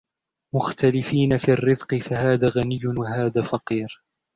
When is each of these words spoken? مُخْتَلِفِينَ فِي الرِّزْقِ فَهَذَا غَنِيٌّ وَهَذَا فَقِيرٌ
مُخْتَلِفِينَ 0.55 1.37
فِي 1.37 1.51
الرِّزْقِ 1.51 1.95
فَهَذَا 1.95 2.47
غَنِيٌّ 2.49 2.79
وَهَذَا 2.97 3.41
فَقِيرٌ 3.41 4.03